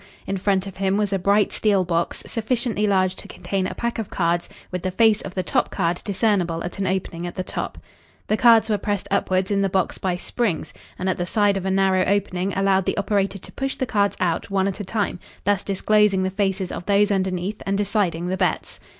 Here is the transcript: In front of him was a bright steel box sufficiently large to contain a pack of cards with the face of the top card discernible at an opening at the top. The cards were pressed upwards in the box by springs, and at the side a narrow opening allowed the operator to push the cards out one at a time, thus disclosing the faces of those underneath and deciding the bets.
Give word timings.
In 0.25 0.35
front 0.37 0.65
of 0.65 0.77
him 0.77 0.97
was 0.97 1.13
a 1.13 1.19
bright 1.19 1.51
steel 1.51 1.85
box 1.85 2.23
sufficiently 2.25 2.87
large 2.87 3.15
to 3.17 3.27
contain 3.27 3.67
a 3.67 3.75
pack 3.75 3.99
of 3.99 4.09
cards 4.09 4.49
with 4.71 4.81
the 4.81 4.89
face 4.89 5.21
of 5.21 5.35
the 5.35 5.43
top 5.43 5.69
card 5.69 6.01
discernible 6.03 6.63
at 6.63 6.79
an 6.79 6.87
opening 6.87 7.27
at 7.27 7.35
the 7.35 7.43
top. 7.43 7.77
The 8.25 8.35
cards 8.35 8.67
were 8.67 8.79
pressed 8.79 9.07
upwards 9.11 9.51
in 9.51 9.61
the 9.61 9.69
box 9.69 9.99
by 9.99 10.15
springs, 10.15 10.73
and 10.97 11.07
at 11.07 11.17
the 11.17 11.27
side 11.27 11.55
a 11.55 11.69
narrow 11.69 12.03
opening 12.05 12.51
allowed 12.55 12.87
the 12.87 12.97
operator 12.97 13.37
to 13.37 13.51
push 13.51 13.75
the 13.75 13.85
cards 13.85 14.17
out 14.19 14.49
one 14.49 14.67
at 14.67 14.79
a 14.79 14.83
time, 14.83 15.19
thus 15.43 15.61
disclosing 15.63 16.23
the 16.23 16.31
faces 16.31 16.71
of 16.71 16.87
those 16.87 17.11
underneath 17.11 17.61
and 17.67 17.77
deciding 17.77 18.25
the 18.25 18.37
bets. 18.37 18.79